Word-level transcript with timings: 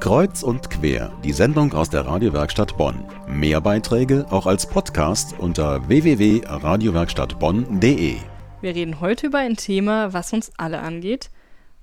Kreuz 0.00 0.42
und 0.44 0.70
quer, 0.70 1.12
die 1.24 1.32
Sendung 1.32 1.72
aus 1.72 1.90
der 1.90 2.06
Radiowerkstatt 2.06 2.76
Bonn. 2.76 3.04
Mehr 3.26 3.60
Beiträge 3.60 4.26
auch 4.30 4.46
als 4.46 4.64
Podcast 4.64 5.36
unter 5.36 5.88
www.radiowerkstattbonn.de. 5.88 8.18
Wir 8.60 8.74
reden 8.74 9.00
heute 9.00 9.26
über 9.26 9.38
ein 9.38 9.56
Thema, 9.56 10.12
was 10.12 10.32
uns 10.32 10.52
alle 10.56 10.78
angeht 10.78 11.30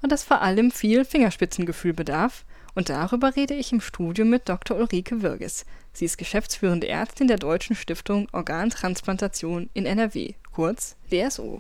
und 0.02 0.14
das 0.14 0.24
vor 0.24 0.42
allem 0.42 0.72
viel 0.72 1.04
Fingerspitzengefühl 1.04 1.92
bedarf. 1.94 2.46
Und 2.74 2.88
darüber 2.90 3.36
rede 3.36 3.54
ich 3.54 3.74
im 3.74 3.82
Studio 3.82 4.24
mit 4.24 4.48
Dr. 4.48 4.78
Ulrike 4.78 5.22
Wirges. 5.22 5.66
Sie 5.92 6.06
ist 6.06 6.18
geschäftsführende 6.18 6.88
Ärztin 6.88 7.28
der 7.28 7.36
Deutschen 7.38 7.76
Stiftung 7.76 8.30
Organtransplantation 8.32 9.70
in 9.74 9.86
NRW, 9.86 10.36
kurz 10.54 10.96
DSO. 11.12 11.60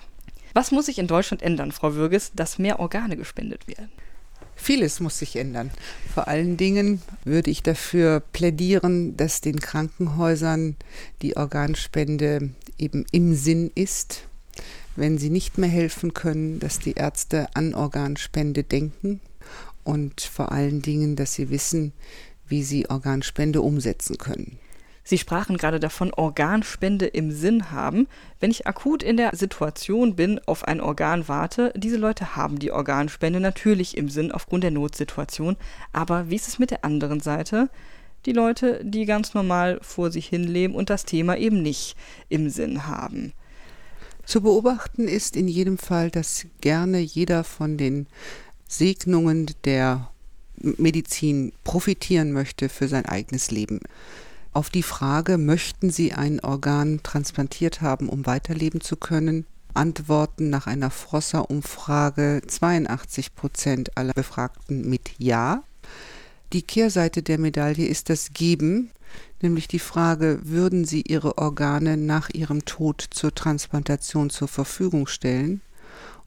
Was 0.54 0.72
muss 0.72 0.86
sich 0.86 1.00
in 1.00 1.08
Deutschland 1.08 1.42
ändern, 1.42 1.74
Frau 1.74 1.96
Wirges, 1.96 2.32
dass 2.34 2.60
mehr 2.60 2.80
Organe 2.80 3.18
gespendet 3.18 3.68
werden? 3.68 3.92
Vieles 4.56 5.00
muss 5.00 5.20
sich 5.20 5.36
ändern. 5.36 5.72
Vor 6.14 6.28
allen 6.28 6.58
Dingen 6.58 7.02
würde 7.24 7.52
ich 7.52 7.62
dafür 7.62 8.22
plädieren, 8.32 9.16
dass 9.18 9.42
den 9.42 9.60
Krankenhäusern 9.60 10.76
die 11.22 11.38
Organspende 11.38 12.50
eben 12.78 13.06
im 13.12 13.36
Sinn 13.36 13.72
ist. 13.76 14.24
Wenn 14.96 15.18
sie 15.18 15.30
nicht 15.30 15.58
mehr 15.58 15.70
helfen 15.70 16.14
können, 16.14 16.60
dass 16.60 16.80
die 16.80 16.94
Ärzte 16.94 17.48
an 17.54 17.76
Organspende 17.76 18.64
denken 18.64 19.20
und 19.84 20.22
vor 20.22 20.52
allen 20.52 20.82
Dingen, 20.82 21.16
dass 21.16 21.34
sie 21.34 21.50
wissen, 21.50 21.92
wie 22.48 22.64
sie 22.64 22.90
Organspende 22.90 23.62
umsetzen 23.62 24.18
können. 24.18 24.58
Sie 25.08 25.20
sprachen 25.20 25.58
gerade 25.58 25.80
davon, 25.80 26.12
Organspende 26.12 27.06
im 27.06 27.30
Sinn 27.30 27.72
haben. 27.72 28.08
Wenn 28.40 28.50
ich 28.50 28.66
akut 28.66 29.04
in 29.04 29.18
der 29.18 29.36
Situation 29.36 30.16
bin, 30.16 30.42
auf 30.48 30.68
ein 30.68 30.82
Organ 30.82 31.28
warte, 31.28 31.72
diese 31.78 31.98
Leute 31.98 32.36
haben 32.36 32.58
die 32.58 32.72
Organspende 32.72 33.40
natürlich 33.40 33.98
im 33.98 34.10
Sinn 34.10 34.32
aufgrund 34.32 34.64
der 34.64 34.72
Notsituation. 34.72 35.58
Aber 35.94 36.32
wie 36.32 36.36
ist 36.36 36.48
es 36.48 36.58
mit 36.58 36.72
der 36.72 36.84
anderen 36.84 37.20
Seite? 37.20 37.70
Die 38.26 38.32
Leute, 38.32 38.82
die 38.84 39.06
ganz 39.06 39.36
normal 39.36 39.78
vor 39.84 40.10
sich 40.10 40.26
hin 40.26 40.44
leben 40.44 40.74
und 40.74 40.90
das 40.90 41.06
Thema 41.06 41.38
eben 41.38 41.62
nicht 41.62 41.96
im 42.30 42.50
Sinn 42.50 42.88
haben. 42.88 43.34
Zu 44.26 44.42
beobachten 44.42 45.08
ist 45.08 45.36
in 45.36 45.48
jedem 45.48 45.78
Fall, 45.78 46.10
dass 46.10 46.48
gerne 46.62 46.98
jeder 46.98 47.44
von 47.44 47.78
den 47.78 48.08
Segnungen 48.68 49.52
der 49.66 50.10
Medizin 50.58 51.54
profitieren 51.64 52.32
möchte 52.32 52.70
für 52.70 52.88
sein 52.88 53.06
eigenes 53.06 53.52
Leben. 53.52 53.82
Auf 54.56 54.70
die 54.70 54.84
Frage, 54.84 55.38
möchten 55.38 55.90
Sie 55.90 56.14
ein 56.14 56.40
Organ 56.40 57.02
transplantiert 57.04 57.82
haben, 57.82 58.08
um 58.08 58.26
weiterleben 58.26 58.80
zu 58.80 58.96
können, 58.96 59.46
antworten 59.74 60.50
nach 60.50 60.66
einer 60.66 60.92
Frosser-Umfrage 60.92 62.42
82 62.48 63.36
Prozent 63.36 63.98
aller 63.98 64.14
Befragten 64.14 64.90
mit 64.90 65.12
Ja. 65.18 65.64
Die 66.54 66.62
Kehrseite 66.62 67.22
der 67.22 67.38
Medaille 67.38 67.86
ist 67.86 68.10
das 68.10 68.32
Geben, 68.32 68.92
nämlich 69.42 69.68
die 69.68 69.78
Frage, 69.78 70.40
würden 70.44 70.86
Sie 70.86 71.02
Ihre 71.02 71.38
Organe 71.38 71.98
nach 71.98 72.30
Ihrem 72.30 72.64
Tod 72.64 73.06
zur 73.10 73.36
Transplantation 73.36 74.30
zur 74.30 74.48
Verfügung 74.48 75.08
stellen? 75.08 75.60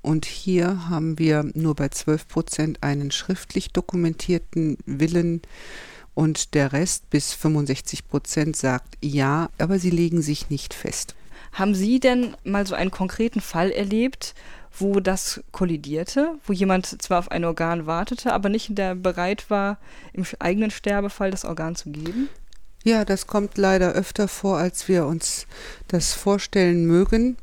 Und 0.03 0.27
hier 0.27 0.91
haben 0.91 1.19
wir 1.19 1.51
nur 1.55 1.75
bei 1.75 1.89
12 1.89 2.29
Prozent 2.29 2.83
einen 2.83 3.11
schriftlich 3.11 3.70
dokumentierten 3.73 4.77
Willen, 4.85 5.41
und 6.19 6.55
der 6.55 6.72
Rest 6.72 7.11
bis 7.11 7.33
65 7.33 8.08
Prozent 8.08 8.56
sagt 8.56 8.98
ja, 9.00 9.50
aber 9.56 9.78
sie 9.78 9.91
legen 9.91 10.20
sich 10.20 10.50
nicht 10.50 10.74
fest. 10.74 11.14
Haben 11.52 11.77
Sie 11.77 12.00
denn 12.00 12.36
mal 12.42 12.66
so 12.66 12.74
einen 12.74 12.91
konkreten 12.91 13.41
Fall 13.41 13.70
erlebt, 13.70 14.34
wo 14.77 14.98
das 14.98 15.44
kollidierte, 15.52 16.34
wo 16.44 16.52
jemand 16.52 17.00
zwar 17.00 17.20
auf 17.20 17.30
ein 17.30 17.44
Organ 17.44 17.86
wartete, 17.86 18.33
aber 18.33 18.48
nicht 18.48 18.74
bereit 18.74 19.48
war, 19.48 19.78
im 20.12 20.24
eigenen 20.41 20.72
Sterbefall 20.72 21.30
das 21.30 21.44
Organ 21.44 21.77
zu 21.77 21.91
geben? 21.91 22.28
Ja, 22.83 23.05
das 23.05 23.28
kommt 23.28 23.56
leider 23.56 23.92
öfter 23.92 24.27
vor, 24.27 24.58
als 24.58 24.89
wir 24.89 25.06
uns 25.06 25.46
das 25.86 26.14
vorstellen 26.14 26.84
mögen. 26.84 27.36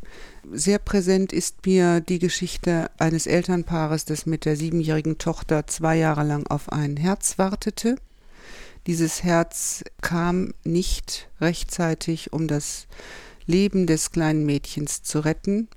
Sehr 0.52 0.80
präsent 0.80 1.32
ist 1.32 1.66
mir 1.66 2.02
die 2.02 2.20
Geschichte 2.20 2.92
eines 2.98 3.26
Elternpaares, 3.26 4.04
das 4.04 4.26
mit 4.26 4.44
der 4.44 4.58
siebenjährigen 4.58 5.18
Tochter 5.18 5.66
zwei 5.66 5.96
Jahre 5.96 6.26
lang 6.26 6.46
auf 6.48 6.74
ein 6.74 6.98
Herz 6.98 7.38
wartete. 7.38 7.96
Dieses 8.88 9.24
Herz 9.24 9.84
kam 10.02 10.54
nicht 10.64 11.30
rechtzeitig, 11.42 12.34
um 12.34 12.48
das 12.48 12.88
Leben 13.48 13.88
des 13.88 14.12
kleinen 14.12 14.46
Mädchens 14.46 15.02
zu 15.02 15.20
retten. 15.20 15.68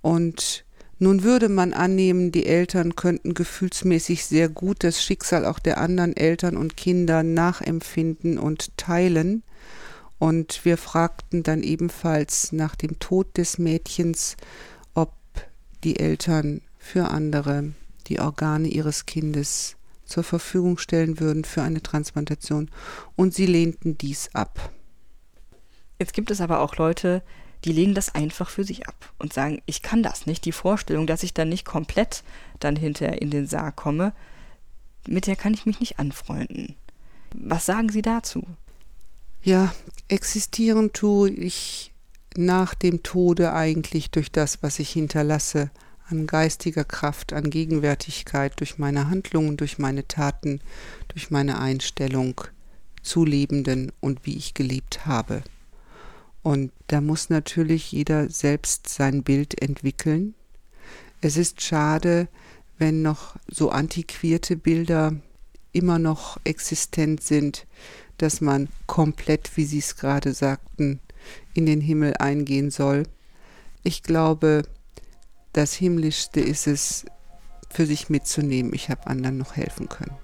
Und 0.00 0.64
nun 0.98 1.24
würde 1.24 1.48
man 1.48 1.72
annehmen, 1.74 2.32
die 2.32 2.46
Eltern 2.46 2.96
könnten 2.96 3.34
gefühlsmäßig 3.34 4.24
sehr 4.24 4.48
gut 4.48 4.84
das 4.84 5.02
Schicksal 5.02 5.44
auch 5.44 5.58
der 5.58 5.78
anderen 5.78 6.16
Eltern 6.16 6.56
und 6.56 6.76
Kinder 6.76 7.22
nachempfinden 7.22 8.38
und 8.38 8.76
teilen. 8.78 9.42
Und 10.18 10.64
wir 10.64 10.78
fragten 10.78 11.42
dann 11.42 11.62
ebenfalls 11.62 12.52
nach 12.52 12.76
dem 12.76 12.98
Tod 12.98 13.36
des 13.36 13.58
Mädchens, 13.58 14.36
ob 14.94 15.12
die 15.84 15.98
Eltern 15.98 16.62
für 16.78 17.08
andere 17.08 17.72
die 18.06 18.20
Organe 18.20 18.68
ihres 18.68 19.04
Kindes 19.04 19.76
zur 20.04 20.24
Verfügung 20.24 20.78
stellen 20.78 21.20
würden 21.20 21.44
für 21.44 21.62
eine 21.62 21.82
Transplantation 21.82 22.70
und 23.16 23.34
sie 23.34 23.46
lehnten 23.46 23.96
dies 23.98 24.30
ab. 24.34 24.72
Jetzt 25.98 26.14
gibt 26.14 26.30
es 26.30 26.40
aber 26.40 26.60
auch 26.60 26.76
Leute, 26.76 27.22
die 27.64 27.72
lehnen 27.72 27.94
das 27.94 28.14
einfach 28.14 28.50
für 28.50 28.64
sich 28.64 28.88
ab 28.88 29.12
und 29.18 29.32
sagen, 29.32 29.62
ich 29.66 29.82
kann 29.82 30.02
das 30.02 30.26
nicht. 30.26 30.44
Die 30.44 30.52
Vorstellung, 30.52 31.06
dass 31.06 31.22
ich 31.22 31.32
dann 31.32 31.48
nicht 31.48 31.64
komplett 31.64 32.24
dann 32.58 32.76
hinterher 32.76 33.22
in 33.22 33.30
den 33.30 33.46
Sarg 33.46 33.76
komme, 33.76 34.12
mit 35.06 35.26
der 35.26 35.36
kann 35.36 35.54
ich 35.54 35.66
mich 35.66 35.80
nicht 35.80 35.98
anfreunden. 35.98 36.74
Was 37.34 37.66
sagen 37.66 37.90
Sie 37.90 38.02
dazu? 38.02 38.44
Ja, 39.42 39.74
existieren 40.08 40.92
tue 40.92 41.30
ich 41.30 41.92
nach 42.36 42.74
dem 42.74 43.02
Tode 43.02 43.52
eigentlich 43.52 44.10
durch 44.10 44.30
das, 44.30 44.62
was 44.62 44.78
ich 44.78 44.90
hinterlasse 44.90 45.70
an 46.12 46.26
geistiger 46.26 46.84
Kraft, 46.84 47.32
an 47.32 47.48
Gegenwärtigkeit 47.50 48.60
durch 48.60 48.78
meine 48.78 49.08
Handlungen, 49.08 49.56
durch 49.56 49.78
meine 49.78 50.06
Taten, 50.06 50.60
durch 51.08 51.30
meine 51.30 51.58
Einstellung 51.58 52.40
zu 53.02 53.24
Lebenden 53.24 53.90
und 54.00 54.24
wie 54.26 54.36
ich 54.36 54.54
gelebt 54.54 55.06
habe. 55.06 55.42
Und 56.42 56.70
da 56.88 57.00
muss 57.00 57.30
natürlich 57.30 57.92
jeder 57.92 58.28
selbst 58.28 58.88
sein 58.88 59.22
Bild 59.22 59.60
entwickeln. 59.60 60.34
Es 61.20 61.36
ist 61.36 61.62
schade, 61.62 62.28
wenn 62.78 63.00
noch 63.00 63.36
so 63.48 63.70
antiquierte 63.70 64.56
Bilder 64.56 65.14
immer 65.72 65.98
noch 65.98 66.38
existent 66.44 67.22
sind, 67.22 67.66
dass 68.18 68.40
man 68.40 68.68
komplett, 68.86 69.56
wie 69.56 69.64
Sie 69.64 69.78
es 69.78 69.96
gerade 69.96 70.34
sagten, 70.34 71.00
in 71.54 71.64
den 71.64 71.80
Himmel 71.80 72.14
eingehen 72.18 72.70
soll. 72.70 73.04
Ich 73.82 74.02
glaube, 74.02 74.64
das 75.52 75.74
Himmlischste 75.74 76.40
ist 76.40 76.66
es, 76.66 77.04
für 77.70 77.86
sich 77.86 78.10
mitzunehmen. 78.10 78.74
Ich 78.74 78.90
habe 78.90 79.06
anderen 79.06 79.38
noch 79.38 79.56
helfen 79.56 79.88
können. 79.88 80.16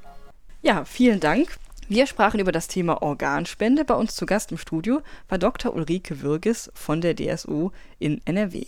Ja, 0.60 0.84
vielen 0.84 1.20
Dank. 1.20 1.56
Wir 1.88 2.06
sprachen 2.06 2.40
über 2.40 2.52
das 2.52 2.68
Thema 2.68 3.00
Organspende. 3.00 3.84
Bei 3.86 3.94
uns 3.94 4.14
zu 4.14 4.26
Gast 4.26 4.52
im 4.52 4.58
Studio 4.58 5.00
war 5.28 5.38
Dr. 5.38 5.72
Ulrike 5.74 6.20
Würges 6.20 6.70
von 6.74 7.00
der 7.00 7.16
DSU 7.16 7.70
in 7.98 8.20
NRW. 8.26 8.66